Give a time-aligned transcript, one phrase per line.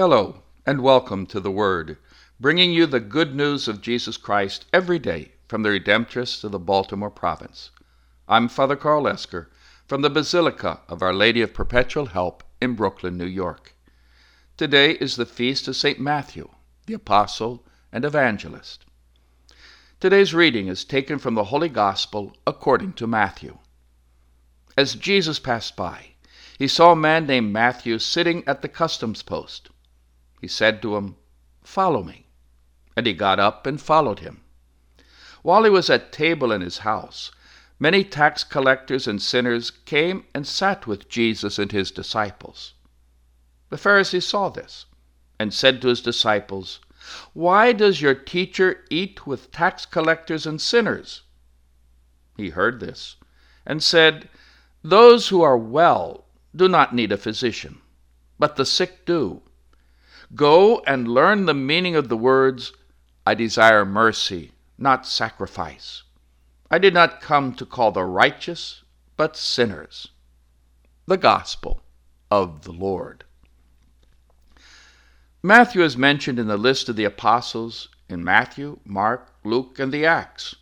[0.00, 1.98] Hello, and welcome to the Word,
[2.40, 6.58] bringing you the good news of Jesus Christ every day from the Redemptorists of the
[6.58, 7.70] Baltimore province.
[8.26, 9.50] I'm Father Karl Esker
[9.86, 13.74] from the Basilica of Our Lady of Perpetual Help in Brooklyn, New York.
[14.56, 16.00] Today is the feast of St.
[16.00, 16.48] Matthew,
[16.86, 18.86] the Apostle and Evangelist.
[20.00, 23.58] Today's reading is taken from the Holy Gospel according to Matthew.
[24.78, 26.12] As Jesus passed by,
[26.58, 29.68] he saw a man named Matthew sitting at the customs post.
[30.40, 31.16] He said to him,
[31.62, 32.26] Follow me.
[32.96, 34.40] And he got up and followed him.
[35.42, 37.30] While he was at table in his house,
[37.78, 42.72] many tax collectors and sinners came and sat with Jesus and his disciples.
[43.68, 44.86] The Pharisee saw this
[45.38, 46.80] and said to his disciples,
[47.34, 51.22] Why does your teacher eat with tax collectors and sinners?
[52.36, 53.16] He heard this
[53.66, 54.28] and said,
[54.82, 56.24] Those who are well
[56.56, 57.80] do not need a physician,
[58.38, 59.42] but the sick do.
[60.34, 62.72] Go and learn the meaning of the words,
[63.26, 66.04] I desire mercy, not sacrifice.
[66.70, 68.84] I did not come to call the righteous,
[69.16, 70.08] but sinners.
[71.06, 71.82] The Gospel
[72.30, 73.24] of the Lord.
[75.42, 80.06] Matthew is mentioned in the list of the apostles in Matthew, Mark, Luke, and the
[80.06, 80.54] Acts.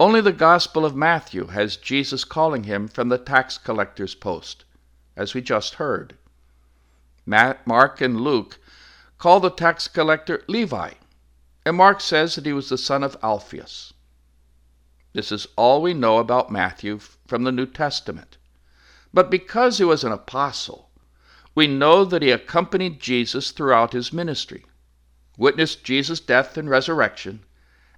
[0.00, 4.64] Only the Gospel of Matthew has Jesus calling him from the tax collector's post,
[5.16, 6.16] as we just heard.
[7.26, 8.58] Mark and Luke
[9.18, 10.92] call the tax collector Levi,
[11.64, 13.92] and Mark says that he was the son of Alphaeus.
[15.12, 18.38] This is all we know about Matthew from the New Testament.
[19.14, 20.90] But because he was an apostle,
[21.54, 24.64] we know that he accompanied Jesus throughout his ministry,
[25.36, 27.44] witnessed Jesus' death and resurrection,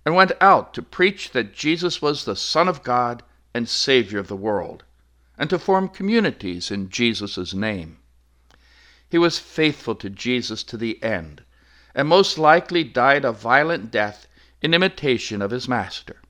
[0.05, 3.23] and went out to preach that Jesus was the Son of God
[3.55, 4.85] and Savior of the world,
[5.39, 7.99] and to form communities in Jesus' name.
[9.15, 11.45] He was faithful to Jesus to the end,
[11.95, 14.27] and most likely died a violent death
[14.61, 16.21] in imitation of his Master.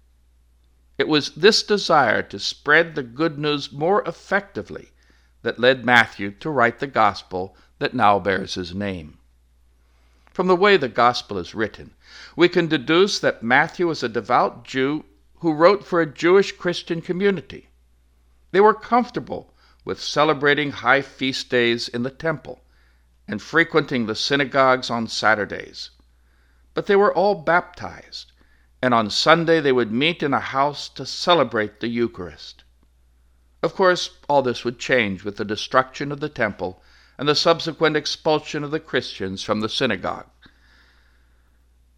[0.98, 4.90] It was this desire to spread the good news more effectively
[5.40, 9.16] that led Matthew to write the Gospel that now bears his name.
[10.30, 11.94] From the way the Gospel is written,
[12.36, 15.06] we can deduce that Matthew was a devout Jew
[15.36, 17.70] who wrote for a Jewish Christian community.
[18.50, 19.54] They were comfortable
[19.86, 22.60] with celebrating high feast days in the temple
[23.26, 25.90] and frequenting the synagogues on Saturdays.
[26.74, 28.32] But they were all baptized,
[28.82, 32.64] and on Sunday they would meet in a house to celebrate the Eucharist.
[33.62, 36.82] Of course, all this would change with the destruction of the temple
[37.16, 40.26] and the subsequent expulsion of the Christians from the synagogue.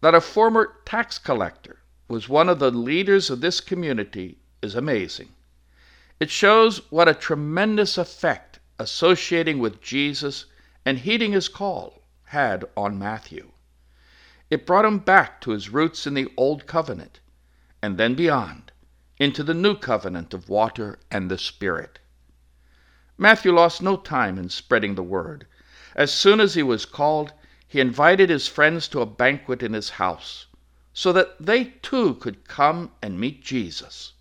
[0.01, 5.29] That a former tax collector was one of the leaders of this community is amazing.
[6.19, 10.45] It shows what a tremendous effect associating with Jesus
[10.87, 13.51] and heeding his call had on Matthew.
[14.49, 17.19] It brought him back to his roots in the Old Covenant,
[17.81, 18.71] and then beyond,
[19.19, 21.99] into the New Covenant of water and the Spirit.
[23.17, 25.45] Matthew lost no time in spreading the word.
[25.93, 27.33] As soon as he was called,
[27.67, 30.45] he invited his friends to a banquet in his house,
[30.93, 34.13] so that they too could come and meet Jesus.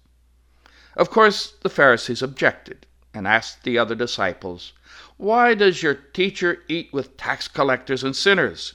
[0.96, 4.74] Of course, the Pharisees objected and asked the other disciples,
[5.16, 8.74] Why does your teacher eat with tax collectors and sinners?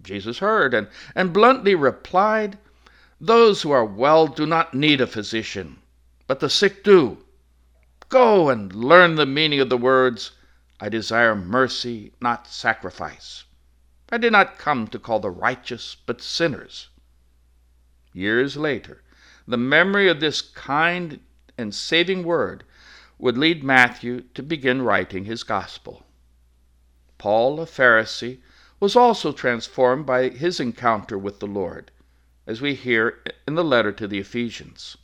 [0.00, 0.86] Jesus heard and,
[1.16, 2.58] and bluntly replied,
[3.20, 5.78] Those who are well do not need a physician,
[6.28, 7.18] but the sick do.
[8.08, 10.30] Go and learn the meaning of the words,
[10.78, 13.42] I desire mercy, not sacrifice.
[14.10, 16.88] I did not come to call the righteous, but sinners.
[18.12, 19.02] Years later,
[19.44, 21.18] the memory of this kind
[21.58, 22.62] and saving word
[23.18, 26.04] would lead Matthew to begin writing his gospel.
[27.18, 28.38] Paul, a Pharisee,
[28.80, 31.90] was also transformed by his encounter with the Lord,
[32.46, 34.96] as we hear in the letter to the Ephesians.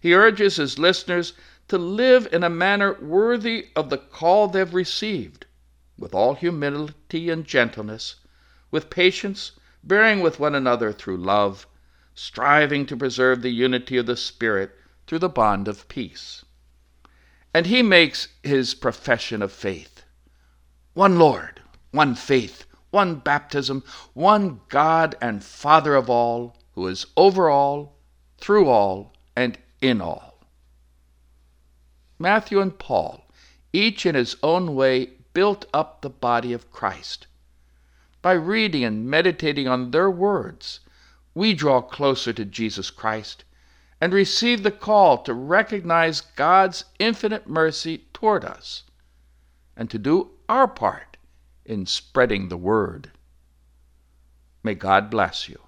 [0.00, 1.32] He urges his listeners
[1.68, 5.46] to live in a manner worthy of the call they've received,
[5.98, 8.16] with all humility and gentleness,
[8.70, 11.66] with patience, bearing with one another through love,
[12.14, 14.76] striving to preserve the unity of the Spirit
[15.06, 16.44] through the bond of peace.
[17.56, 20.04] And he makes his profession of faith
[20.92, 23.82] one Lord, one faith, one baptism,
[24.12, 27.96] one God and Father of all, who is over all,
[28.36, 30.44] through all, and in all.
[32.18, 33.26] Matthew and Paul,
[33.72, 37.26] each in his own way, built up the body of Christ.
[38.20, 40.80] By reading and meditating on their words,
[41.32, 43.44] we draw closer to Jesus Christ
[44.00, 48.82] and receive the call to recognize God's infinite mercy toward us
[49.76, 51.16] and to do our part
[51.64, 53.10] in spreading the word.
[54.62, 55.65] May God bless you.